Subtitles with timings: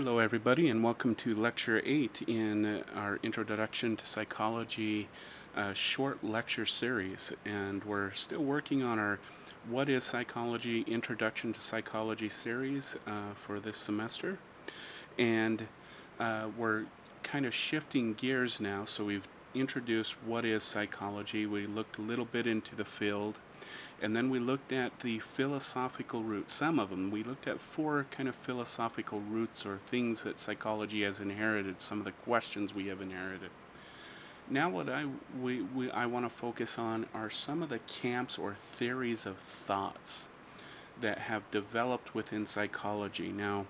[0.00, 5.08] Hello, everybody, and welcome to Lecture 8 in our Introduction to Psychology
[5.56, 7.32] uh, short lecture series.
[7.44, 9.18] And we're still working on our
[9.68, 14.38] What is Psychology Introduction to Psychology series uh, for this semester.
[15.18, 15.66] And
[16.20, 16.84] uh, we're
[17.24, 18.84] kind of shifting gears now.
[18.84, 23.40] So we've introduced what is psychology, we looked a little bit into the field
[24.00, 27.10] and then we looked at the philosophical roots, some of them.
[27.10, 31.98] We looked at four kind of philosophical roots or things that psychology has inherited, some
[31.98, 33.50] of the questions we have inherited.
[34.50, 35.04] Now, what I,
[35.38, 39.36] we, we, I want to focus on are some of the camps or theories of
[39.36, 40.28] thoughts
[41.00, 43.28] that have developed within psychology.
[43.28, 43.66] Now,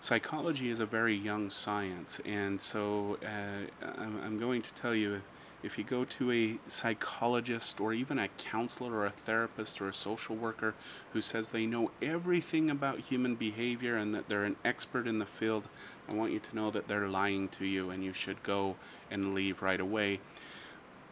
[0.00, 5.22] psychology is a very young science, and so uh, I'm, I'm going to tell you
[5.64, 9.94] if you go to a psychologist or even a counselor or a therapist or a
[9.94, 10.74] social worker
[11.14, 15.26] who says they know everything about human behavior and that they're an expert in the
[15.26, 15.68] field,
[16.06, 18.76] I want you to know that they're lying to you and you should go
[19.10, 20.20] and leave right away.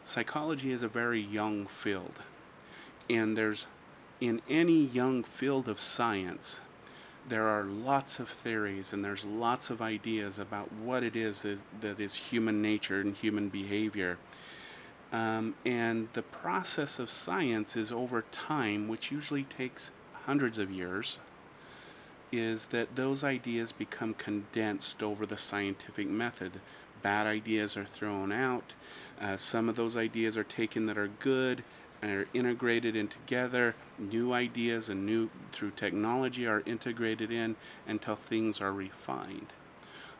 [0.03, 2.21] Psychology is a very young field,
[3.09, 3.67] and there's
[4.21, 6.61] in any young field of science,
[7.27, 11.63] there are lots of theories and there's lots of ideas about what it is, is
[11.81, 14.17] that is human nature and human behavior.
[15.13, 19.91] Um, and the process of science is over time, which usually takes
[20.25, 21.19] hundreds of years,
[22.31, 26.53] is that those ideas become condensed over the scientific method.
[27.03, 28.73] Bad ideas are thrown out.
[29.21, 31.63] Uh, some of those ideas are taken that are good
[32.01, 33.75] and are integrated in together.
[33.99, 37.55] New ideas and new through technology are integrated in
[37.87, 39.53] until things are refined.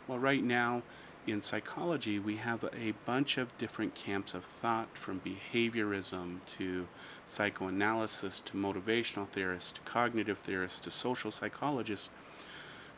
[0.07, 0.83] Well, right now,
[1.25, 6.87] in psychology, we have a bunch of different camps of thought from behaviorism to
[7.25, 12.09] psychoanalysis to motivational theorists to cognitive theorists to social psychologists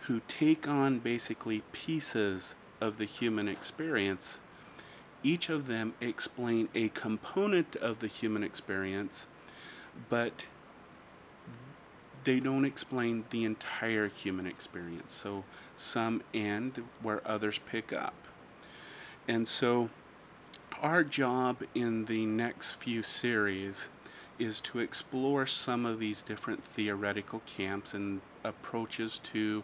[0.02, 4.40] who take on basically pieces of the human experience.
[5.24, 9.28] Each of them explain a component of the human experience,
[10.10, 10.46] but
[12.26, 15.14] they don't explain the entire human experience.
[15.14, 18.28] So some end where others pick up.
[19.28, 19.90] And so
[20.82, 23.90] our job in the next few series
[24.38, 29.64] is to explore some of these different theoretical camps and approaches to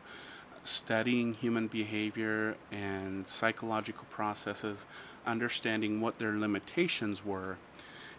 [0.63, 4.85] studying human behavior and psychological processes,
[5.25, 7.57] understanding what their limitations were,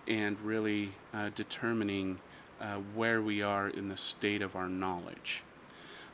[0.06, 2.19] and really uh, determining
[2.62, 5.43] uh, where we are in the state of our knowledge.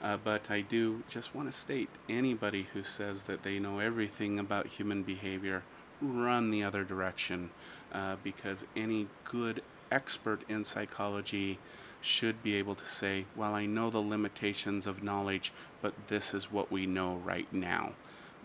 [0.02, 4.38] Uh, but I do just want to state anybody who says that they know everything
[4.38, 5.62] about human behavior,
[6.00, 7.50] run the other direction
[7.92, 11.58] uh, because any good expert in psychology
[12.00, 16.50] should be able to say, Well, I know the limitations of knowledge, but this is
[16.50, 17.92] what we know right now.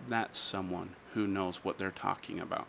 [0.10, 2.68] That's someone who knows what they're talking about.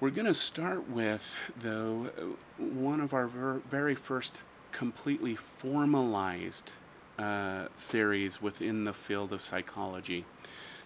[0.00, 2.10] We're going to start with, though,
[2.56, 4.40] one of our ver- very first
[4.72, 6.72] completely formalized
[7.18, 10.24] uh, theories within the field of psychology.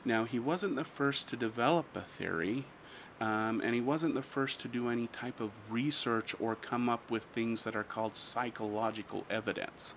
[0.04, 2.64] Now, he wasn't the first to develop a theory,
[3.20, 7.08] um, and he wasn't the first to do any type of research or come up
[7.08, 9.94] with things that are called psychological evidence.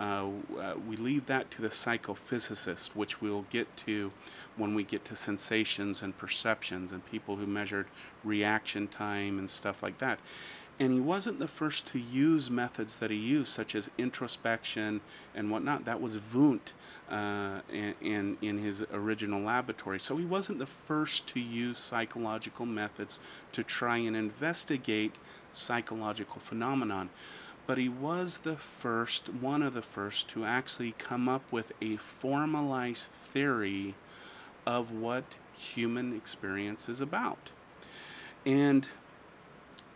[0.00, 0.28] Uh,
[0.58, 4.10] uh, we leave that to the psychophysicist, which we'll get to
[4.56, 7.86] when we get to sensations and perceptions and people who measured
[8.24, 10.18] reaction time and stuff like that.
[10.78, 15.02] And he wasn't the first to use methods that he used, such as introspection
[15.34, 15.84] and whatnot.
[15.84, 16.72] That was Wundt
[17.10, 20.00] uh, in, in, in his original laboratory.
[20.00, 23.20] So he wasn't the first to use psychological methods
[23.52, 25.16] to try and investigate
[25.52, 27.10] psychological phenomenon
[27.70, 31.94] but he was the first, one of the first, to actually come up with a
[31.98, 33.94] formalized theory
[34.66, 37.52] of what human experience is about.
[38.44, 38.88] And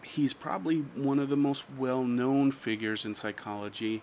[0.04, 4.02] he's probably one of the most well known figures in psychology.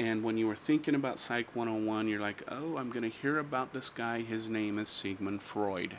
[0.00, 3.38] And when you were thinking about Psych 101, you're like, oh, I'm going to hear
[3.38, 4.22] about this guy.
[4.22, 5.98] His name is Sigmund Freud.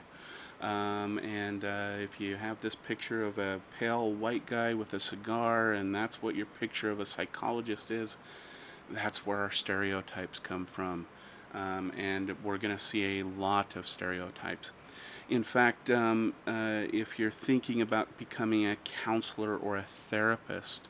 [0.64, 5.00] Um, and uh, if you have this picture of a pale white guy with a
[5.00, 8.16] cigar, and that's what your picture of a psychologist is,
[8.90, 11.08] that's where our stereotypes come from.
[11.54, 14.72] Um, and we're going to see a lot of stereotypes.
[15.30, 20.88] In fact, um, uh, if you're thinking about becoming a counselor or a therapist,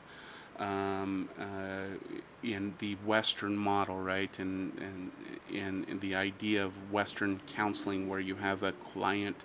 [0.58, 1.96] um, uh,
[2.42, 5.10] in the Western model, right, and, and,
[5.54, 9.36] and, and the idea of Western counseling where you have a client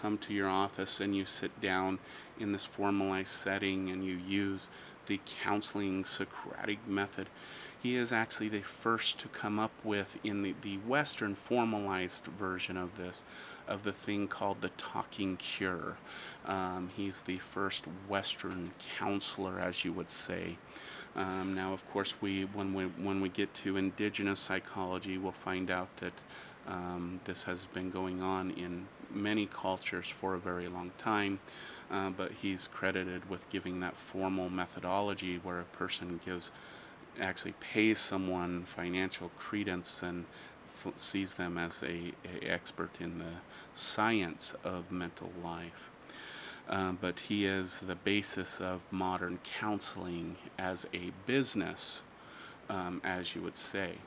[0.00, 1.98] come to your office and you sit down
[2.38, 4.70] in this formalized setting and you use
[5.06, 7.28] the counseling Socratic method.
[7.82, 12.78] he is actually the first to come up with, in the, the Western formalized version
[12.78, 13.22] of this,
[13.68, 15.98] of the thing called the talking cure.
[16.46, 20.56] Um, he's the first Western counselor, as you would say.
[21.14, 25.70] Um, now, of course, we when we when we get to indigenous psychology, we'll find
[25.70, 26.22] out that
[26.66, 31.40] um, this has been going on in many cultures for a very long time.
[31.90, 36.50] Uh, but he's credited with giving that formal methodology where a person gives
[37.20, 40.24] actually pays someone financial credence and
[40.84, 43.34] f- sees them as a, a, expert in the
[43.72, 45.90] science of mental life.
[46.68, 52.02] Uh, but he is the basis of modern counseling as a business,
[52.68, 53.98] um, as you would say.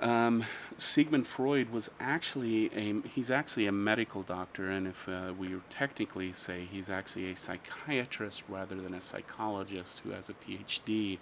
[0.00, 0.46] Um,
[0.78, 6.32] Sigmund Freud was actually a he's actually a medical doctor, and if uh, we technically
[6.32, 11.18] say he's actually a psychiatrist rather than a psychologist who has a PhD,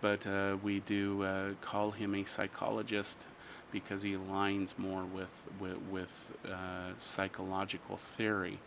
[0.00, 3.26] but uh, we do uh, call him a psychologist
[3.72, 8.60] because he aligns more with with, with uh, psychological theory.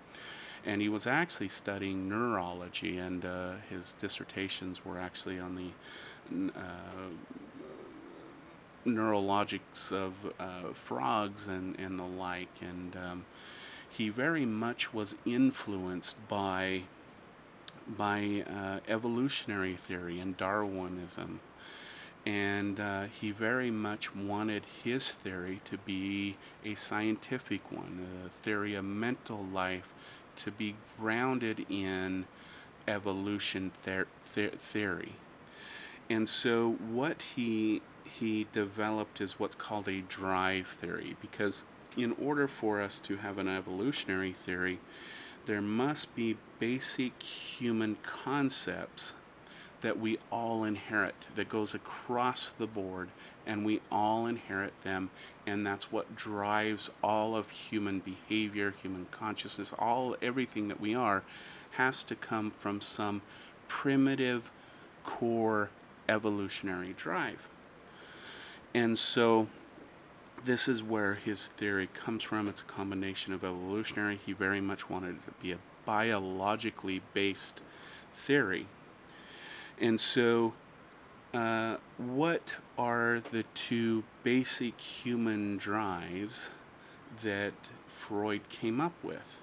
[0.66, 7.10] And he was actually studying neurology, and uh, his dissertations were actually on the uh,
[8.86, 12.62] neurologics of uh, frogs and, and the like.
[12.62, 13.26] And um,
[13.90, 16.84] he very much was influenced by
[17.88, 21.40] by uh, evolutionary theory and Darwinism.
[22.26, 28.74] And uh, he very much wanted his theory to be a scientific one, a theory
[28.74, 29.94] of mental life
[30.38, 32.26] to be grounded in
[32.88, 35.14] evolution ther- ther- theory.
[36.10, 41.64] And so, what he he developed is what's called a drive theory because
[41.98, 44.80] in order for us to have an evolutionary theory,
[45.46, 49.16] there must be basic human concepts
[49.82, 53.10] that we all inherit that goes across the board
[53.46, 55.12] and we all inherit them
[55.46, 61.22] and that's what drives all of human behavior human consciousness all everything that we are
[61.72, 63.22] has to come from some
[63.68, 64.50] primitive
[65.04, 65.70] core
[66.10, 67.48] evolutionary drive
[68.76, 69.48] and so
[70.44, 72.50] this is where his theory comes from.
[72.50, 74.20] It's a combination of evolutionary.
[74.24, 77.62] He very much wanted it to be a biologically based
[78.14, 78.68] theory.
[79.80, 80.56] And so,
[81.34, 86.52] uh, what are the two basic human drives
[87.24, 87.54] that
[87.88, 89.42] Freud came up with?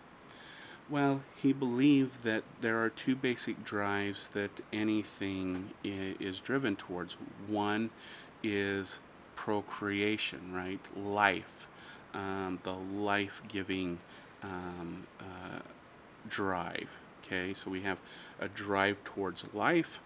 [0.91, 7.17] Well, he believed that there are two basic drives that anything is driven towards.
[7.47, 7.89] One
[8.43, 9.01] is
[9.37, 10.81] procreation, right?
[10.97, 11.69] Life,
[12.15, 13.99] um, the life giving
[14.43, 15.61] um, uh,
[16.29, 16.89] drive.
[17.25, 17.99] Okay, so we have
[18.41, 20.01] a drive towards life,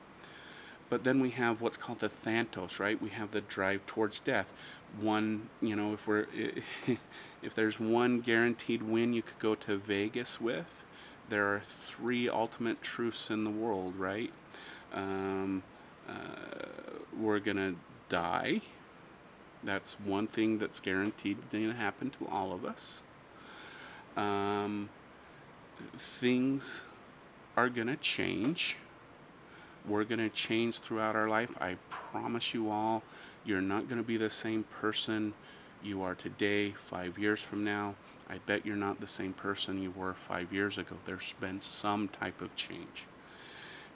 [0.89, 3.01] but then we have what's called the thanatos, right?
[3.01, 4.53] We have the drive towards death.
[5.01, 6.27] One, you know, if we're
[7.43, 10.85] if there's one guaranteed win you could go to Vegas with,
[11.29, 14.33] there are three ultimate truths in the world, right?
[14.93, 15.63] Um,
[16.09, 16.13] uh,
[17.19, 17.75] we're gonna
[18.09, 18.61] die
[19.63, 23.03] that's one thing that's guaranteed to happen to all of us.
[24.17, 24.89] Um,
[25.97, 26.87] things
[27.57, 28.77] are going to change.
[29.87, 31.51] We're going to change throughout our life.
[31.61, 33.03] I promise you all,
[33.45, 35.35] you're not going to be the same person
[35.83, 37.95] you are today, five years from now.
[38.29, 40.97] I bet you're not the same person you were five years ago.
[41.05, 43.07] There's been some type of change.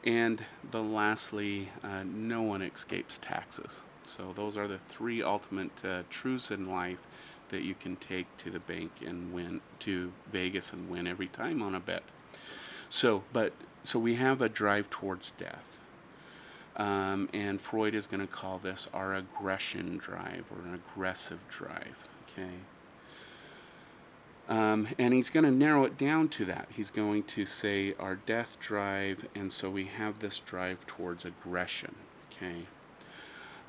[0.05, 3.83] And the lastly, uh, no one escapes taxes.
[4.03, 7.07] So those are the three ultimate uh, truths in life
[7.51, 11.63] that you can take to the bank and win to Vegas and win every time
[11.63, 12.03] on a bet.
[12.89, 13.53] So, but
[13.83, 15.79] so we have a drive towards death.
[16.77, 22.09] Um, and Freud is going to call this our aggression drive or an aggressive drive.
[22.33, 22.51] Okay.
[24.49, 26.69] Um, and he's going to narrow it down to that.
[26.75, 31.95] He's going to say our death drive, and so we have this drive towards aggression.
[32.33, 32.67] Okay.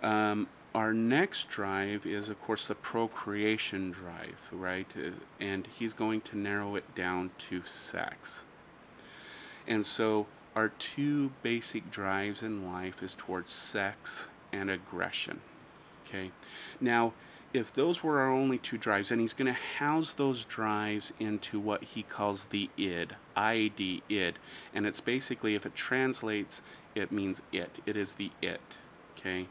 [0.01, 4.88] Um, our next drive is, of course, the procreation drive, right?
[4.96, 8.46] Uh, and he's going to narrow it down to sex.
[9.67, 15.41] And so our two basic drives in life is towards sex and aggression.
[16.08, 16.31] Okay.
[16.79, 17.13] Now,
[17.53, 21.60] if those were our only two drives, and he's going to house those drives into
[21.60, 24.39] what he calls the id, id, id,
[24.74, 26.62] and it's basically if it translates,
[26.96, 27.79] it means it.
[27.86, 28.77] It is the it.
[29.17, 29.48] Okay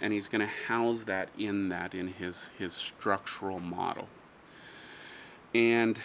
[0.00, 4.08] and he's going to house that in that in his his structural model.
[5.54, 6.00] And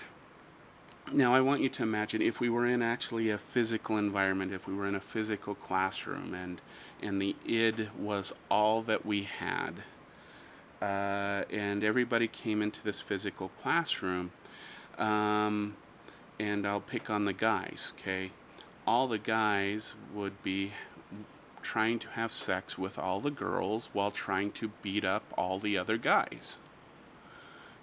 [1.13, 4.65] now, I want you to imagine if we were in actually a physical environment, if
[4.65, 6.61] we were in a physical classroom, and
[7.01, 9.83] and the id was all that we had,
[10.81, 14.31] uh, and everybody came into this physical classroom,
[14.97, 15.75] um,
[16.39, 17.91] and I'll pick on the guys.
[17.99, 18.31] Okay,
[18.87, 20.71] all the guys would be
[21.61, 25.77] trying to have sex with all the girls while trying to beat up all the
[25.77, 26.59] other guys.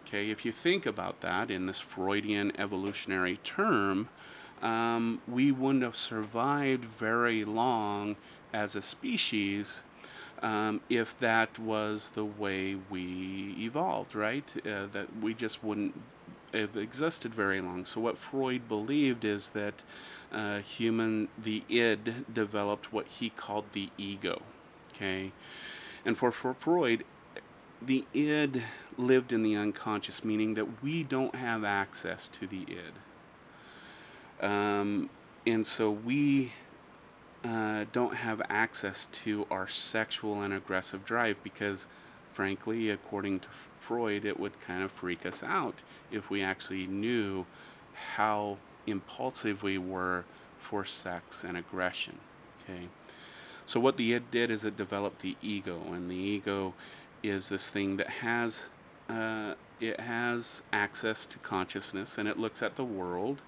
[0.06, 4.08] Okay, if you think about that in this Freudian evolutionary term,
[4.62, 8.16] um, we wouldn't have survived very long
[8.52, 9.84] as a species
[10.42, 14.50] um, if that was the way we evolved, right?
[14.64, 16.00] Uh, that we just wouldn't
[16.54, 17.84] have existed very long.
[17.84, 19.82] So, what Freud believed is that
[20.32, 24.42] uh, human, the id, developed what he called the ego.
[24.90, 25.32] Okay,
[26.04, 27.04] and for, for Freud,
[27.80, 28.62] the id
[28.96, 34.46] lived in the unconscious, meaning that we don't have access to the id.
[34.46, 35.10] Um,
[35.46, 36.52] and so we
[37.44, 41.86] uh, don't have access to our sexual and aggressive drive because,
[42.26, 47.46] frankly, according to Freud, it would kind of freak us out if we actually knew
[48.16, 48.58] how
[48.90, 50.24] impulsive we were
[50.58, 52.18] for sex and aggression.
[52.64, 52.88] Okay.
[53.66, 56.74] So what the id did is it developed the ego, and the ego
[57.22, 58.68] is this thing that has
[59.08, 63.40] uh, it has access to consciousness and it looks at the world.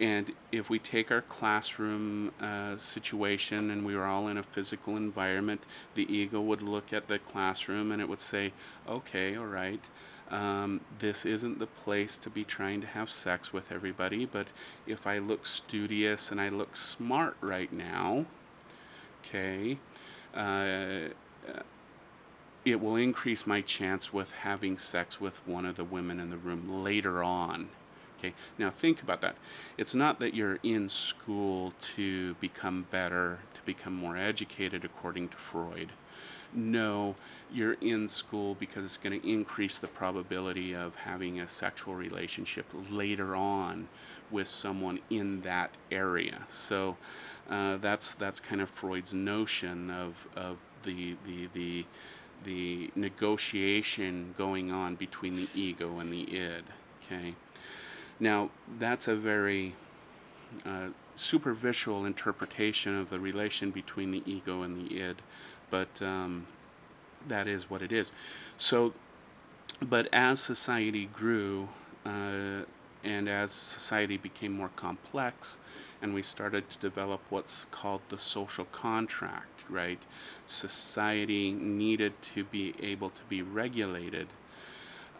[0.00, 4.96] And if we take our classroom uh, situation and we were all in a physical
[4.96, 5.62] environment,
[5.94, 8.52] the ego would look at the classroom and it would say,
[8.88, 9.84] okay, all right,
[10.30, 14.48] um, this isn't the place to be trying to have sex with everybody, but
[14.86, 18.26] if I look studious and I look smart right now,
[19.24, 19.78] okay,
[20.34, 21.08] uh,
[22.64, 26.36] it will increase my chance with having sex with one of the women in the
[26.36, 27.68] room later on.
[28.18, 29.36] Okay, now think about that.
[29.76, 35.36] It's not that you're in school to become better, to become more educated, according to
[35.36, 35.92] Freud.
[36.54, 37.14] No,
[37.52, 42.66] you're in school because it's going to increase the probability of having a sexual relationship
[42.90, 43.88] later on
[44.30, 46.42] with someone in that area.
[46.48, 46.96] So
[47.48, 51.86] uh, that's that's kind of Freud's notion of, of the the the
[52.44, 56.64] the negotiation going on between the ego and the id.
[57.04, 57.34] Okay,
[58.20, 59.74] now that's a very
[60.64, 65.16] uh, superficial interpretation of the relation between the ego and the id,
[65.70, 66.46] but um,
[67.26, 68.12] that is what it is.
[68.56, 68.94] So,
[69.80, 71.68] but as society grew
[72.04, 72.62] uh,
[73.04, 75.60] and as society became more complex,
[76.00, 80.04] and we started to develop what's called the social contract, right?
[80.46, 84.28] Society needed to be able to be regulated.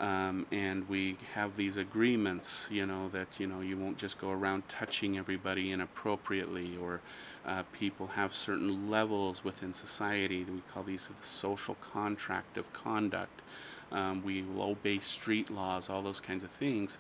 [0.01, 4.31] Um, and we have these agreements, you know, that, you know, you won't just go
[4.31, 7.01] around touching everybody inappropriately, or
[7.45, 10.45] uh, people have certain levels within society.
[10.45, 13.43] We call these the social contract of conduct.
[13.91, 16.99] Um, we will obey street laws, all those kinds of things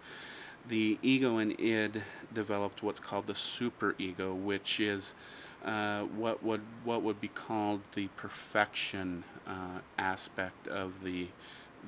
[0.69, 2.03] the ego and id
[2.33, 5.15] developed what's called the superego, which is
[5.65, 11.29] uh, what would what would be called the perfection uh, aspect of the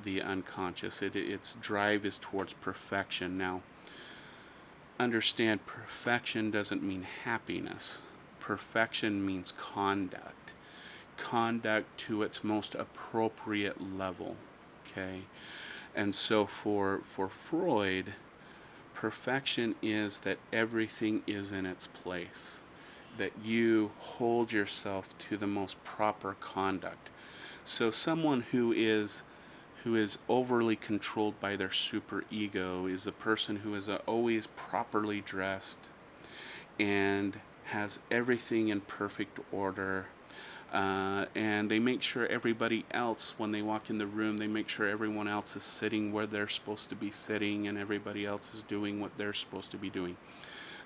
[0.03, 1.01] the unconscious.
[1.01, 3.37] It, its drive is towards perfection.
[3.37, 3.61] Now,
[4.99, 8.03] understand perfection doesn't mean happiness.
[8.39, 10.53] Perfection means conduct.
[11.17, 14.37] Conduct to its most appropriate level.
[14.85, 15.21] Okay,
[15.95, 18.13] and so for for Freud
[19.01, 22.61] perfection is that everything is in its place,
[23.17, 27.09] that you hold yourself to the most proper conduct.
[27.63, 29.23] So someone who is
[29.83, 35.21] who is overly controlled by their super ego is a person who is always properly
[35.21, 35.89] dressed
[36.79, 40.07] and has everything in perfect order
[40.71, 44.69] uh, and they make sure everybody else, when they walk in the room, they make
[44.69, 48.63] sure everyone else is sitting where they're supposed to be sitting and everybody else is
[48.63, 50.15] doing what they're supposed to be doing.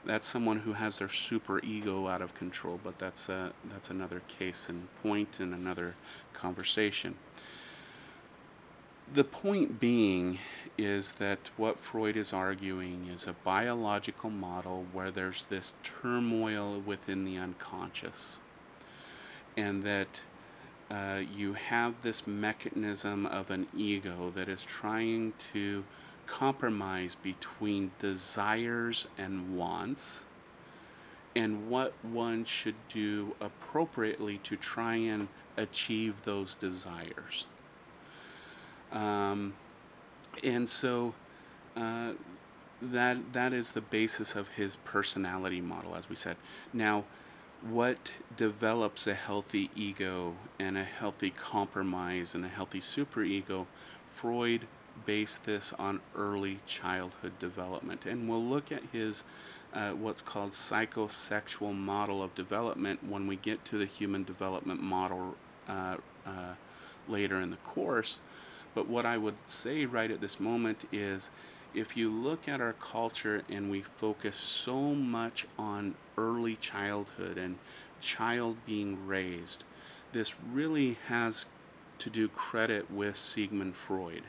[0.03, 4.21] That's someone who has their super ego out of control, but that's, a, that's another
[4.27, 5.95] case and point and another
[6.33, 7.15] conversation.
[9.13, 10.39] The point being
[10.77, 17.23] is that what Freud is arguing is a biological model where there's this turmoil within
[17.23, 18.39] the unconscious
[19.55, 20.21] and that
[20.89, 25.83] uh, you have this mechanism of an ego that is trying to
[26.25, 30.25] compromise between desires and wants
[31.35, 37.45] and what one should do appropriately to try and achieve those desires.
[38.95, 39.53] Um,
[40.43, 41.13] and so
[41.75, 42.13] uh,
[42.81, 46.37] that that is the basis of his personality model, as we said.
[46.73, 47.03] Now,
[47.61, 53.65] what develops a healthy ego and a healthy compromise and a healthy superego?
[54.07, 54.67] Freud
[55.05, 59.25] based this on early childhood development, and we'll look at his
[59.73, 65.35] uh, what's called psychosexual model of development when we get to the human development model
[65.67, 66.53] uh, uh,
[67.09, 68.21] later in the course.
[68.75, 71.31] But what I would say right at this moment is
[71.73, 77.57] if you look at our culture and we focus so much on early childhood and
[77.99, 79.63] child being raised,
[80.11, 81.45] this really has
[81.99, 84.23] to do credit with Sigmund Freud.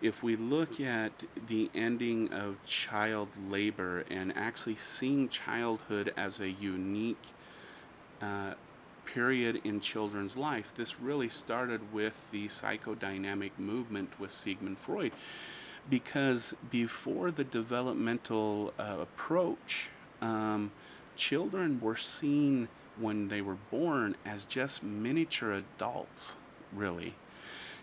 [0.00, 6.48] If we look at the ending of child labor and actually seeing childhood as a
[6.48, 7.32] unique
[8.22, 8.54] uh,
[9.14, 15.12] period in children's life, this really started with the psychodynamic movement with Sigmund Freud
[15.88, 20.70] because before the developmental uh, approach, um,
[21.16, 26.36] children were seen when they were born as just miniature adults,
[26.72, 27.14] really.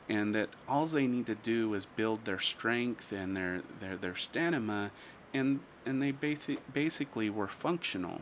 [0.08, 4.16] And that all they need to do is build their strength and their, their, their
[4.16, 4.92] stamina,
[5.34, 8.22] and, and they basi- basically were functional.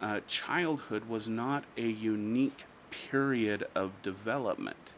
[0.00, 4.92] Uh, childhood was not a unique period of development.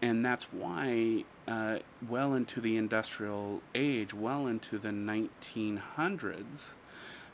[0.00, 6.74] And that's why uh, well into the industrial age, well into the 1900s,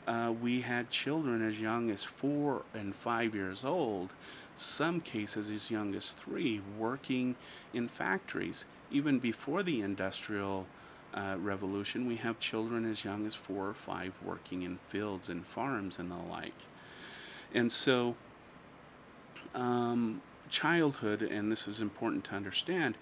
[0.07, 4.13] uh, we had children as young as four and five years old,
[4.55, 7.35] some cases as young as three, working
[7.73, 8.65] in factories.
[8.91, 10.67] Even before the industrial
[11.13, 15.45] uh, revolution, we have children as young as four or five working in fields and
[15.45, 16.53] farms and the like.
[17.55, 18.15] And so,
[19.55, 22.97] um, childhood, and this is important to understand,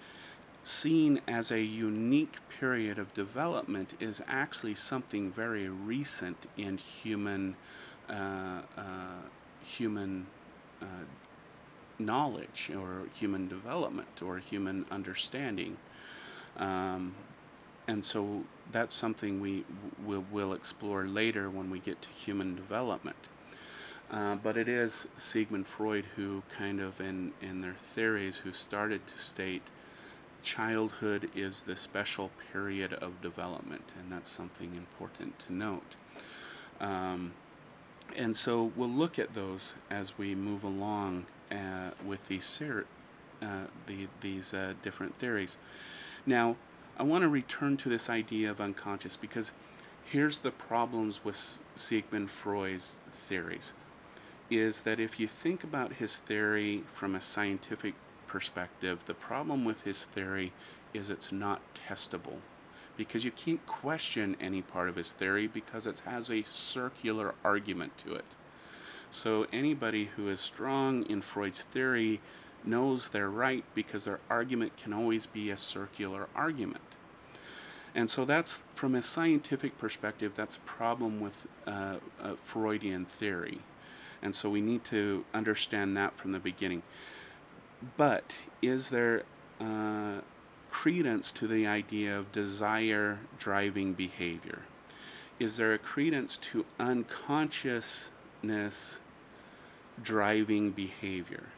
[0.61, 7.55] seen as a unique period of development is actually something very recent in human
[8.09, 9.21] uh, uh,
[9.63, 10.27] human
[10.81, 11.05] uh,
[11.97, 15.77] knowledge or human development or human understanding.
[16.57, 17.15] Um,
[17.87, 19.65] and so that's something we
[20.05, 23.29] will will explore later when we get to human development.
[24.13, 29.07] Uh, but it is Sigmund Freud who kind of in, in their theories who started
[29.07, 29.63] to state
[30.43, 35.95] childhood is the special period of development, and that's something important to note.
[36.79, 37.33] Um,
[38.15, 42.85] and so we'll look at those as we move along uh, with these, ser-
[43.41, 45.57] uh, the, these uh, different theories.
[46.23, 46.57] Now,
[46.99, 49.53] I want to return to this idea of unconscious because
[50.05, 53.73] here's the problems with Sigmund Freud's theories
[54.49, 57.95] is that if you think about his theory from a scientific
[58.27, 60.53] perspective, the problem with his theory
[60.93, 62.39] is it's not testable
[62.95, 67.97] because you can't question any part of his theory because it has a circular argument
[67.97, 68.25] to it.
[69.09, 72.21] So anybody who is strong in Freud's theory
[72.63, 76.97] knows they're right because their argument can always be a circular argument.
[77.95, 81.97] And so that's, from a scientific perspective, that's a problem with uh,
[82.37, 83.59] Freudian theory.
[84.23, 86.81] And so we need to understand that from the beginning.
[87.97, 89.23] But is there
[89.59, 90.21] uh,
[90.71, 94.61] credence to the idea of desire driving behavior?
[95.39, 99.01] Is there a credence to unconsciousness
[100.01, 101.49] driving behavior?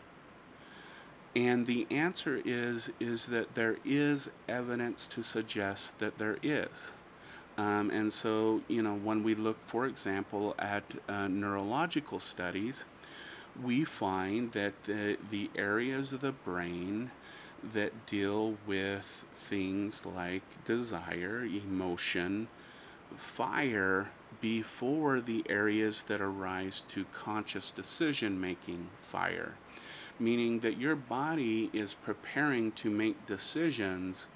[1.36, 6.96] And the answer is is that there is evidence to suggest that there is.
[7.58, 12.86] Um, and so, you know, when we look, for example, at uh, neurological studies,
[13.62, 17.12] we find that the, the areas of the brain
[17.74, 22.48] that deal with things like desire, emotion,
[23.16, 24.10] fire
[24.42, 29.56] before the areas that arise to conscious decision making fire.
[30.20, 34.30] Meaning that your body is preparing to make decisions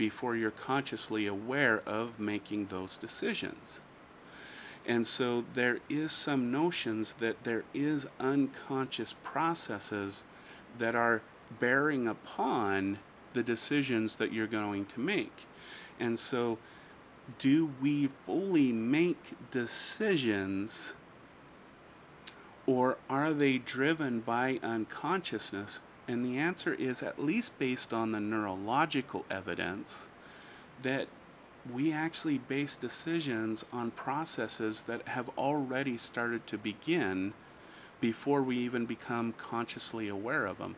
[0.00, 3.82] before you're consciously aware of making those decisions.
[4.86, 10.24] And so there is some notions that there is unconscious processes
[10.78, 11.20] that are
[11.60, 12.98] bearing upon
[13.34, 15.44] the decisions that you're going to make.
[15.98, 16.56] And so
[17.38, 20.94] do we fully make decisions
[22.64, 25.80] or are they driven by unconsciousness?
[26.10, 30.08] And the answer is at least based on the neurological evidence
[30.82, 31.06] that
[31.72, 37.32] we actually base decisions on processes that have already started to begin
[38.00, 40.74] before we even become consciously aware of them.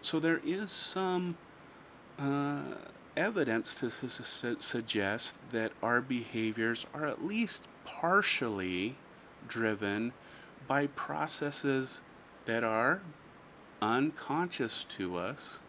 [0.00, 1.36] So there is some
[2.18, 2.62] uh,
[3.16, 8.96] evidence to su- su- suggest that our behaviors are at least partially
[9.46, 10.12] driven
[10.66, 12.02] by processes
[12.46, 13.00] that are
[13.82, 15.60] unconscious to us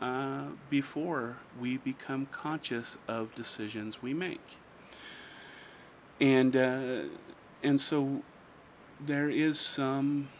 [0.00, 4.58] uh, before we become conscious of decisions we make.
[6.20, 7.02] And uh,
[7.62, 8.22] and so
[8.98, 10.30] there is some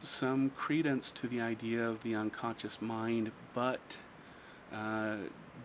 [0.00, 3.96] some credence to the idea of the unconscious mind, but
[4.72, 5.16] uh,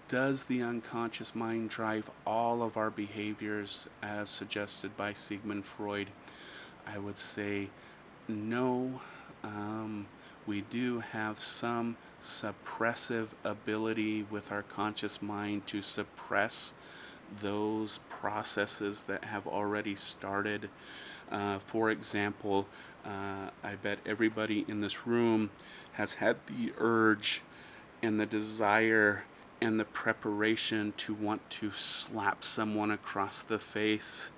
[0.08, 6.10] does the unconscious mind drive all of our behaviors as suggested by Sigmund Freud?
[6.88, 7.69] I would say
[8.28, 9.02] no.
[9.43, 10.08] Um,
[10.45, 16.73] we do have some suppressive ability with our conscious mind to suppress
[17.41, 20.69] those processes that have already started.
[21.32, 22.67] Uh, for example,
[23.06, 25.49] uh, I bet everybody in this room
[25.93, 27.41] has had the urge
[28.01, 29.23] and the desire
[29.62, 34.32] and the preparation to want to slap someone across the face,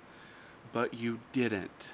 [0.72, 1.90] but you didn't.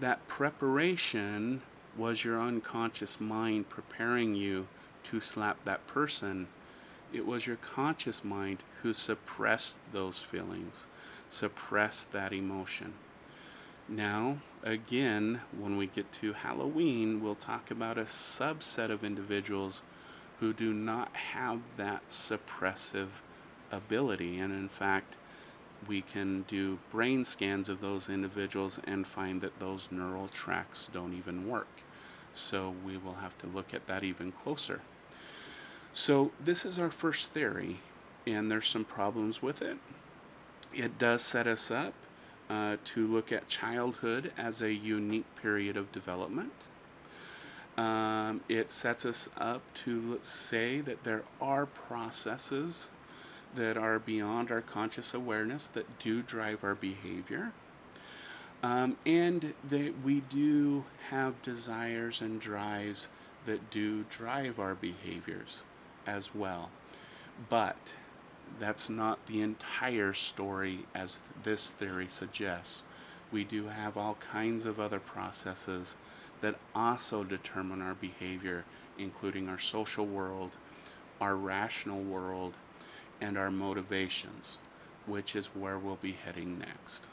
[0.00, 1.62] That preparation
[1.98, 4.68] was your unconscious mind preparing you
[5.02, 6.46] to slap that person.
[7.12, 10.86] It was your conscious mind who suppressed those feelings,
[11.28, 12.94] suppressed that emotion.
[13.88, 19.82] Now, again, when we get to Halloween, we'll talk about a subset of individuals
[20.40, 23.08] who do not have that suppressive
[23.72, 24.38] ability.
[24.38, 25.16] And in fact,
[25.86, 31.14] we can do brain scans of those individuals and find that those neural tracks don't
[31.14, 31.82] even work.
[32.32, 34.80] So we will have to look at that even closer.
[35.92, 37.78] So this is our first theory,
[38.26, 39.78] and there's some problems with it.
[40.72, 41.94] It does set us up
[42.50, 46.68] uh, to look at childhood as a unique period of development.
[47.76, 52.90] Um, it sets us up to say that there are processes
[53.54, 57.52] that are beyond our conscious awareness that do drive our behavior.
[58.62, 63.08] Um, and that we do have desires and drives
[63.46, 65.64] that do drive our behaviors
[66.06, 66.70] as well.
[67.48, 67.94] But
[68.58, 72.82] that's not the entire story as this theory suggests.
[73.30, 75.96] We do have all kinds of other processes
[76.40, 78.64] that also determine our behavior,
[78.98, 80.50] including our social world,
[81.20, 82.54] our rational world,
[83.20, 84.58] and our motivations,
[85.06, 87.08] which is where we'll be heading next.